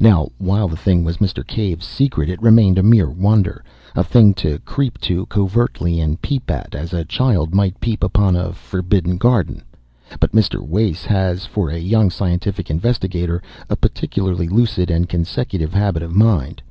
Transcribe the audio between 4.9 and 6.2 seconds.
to covertly and